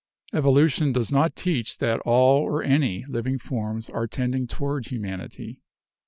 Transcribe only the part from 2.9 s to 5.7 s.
living forms are tending toward humanity.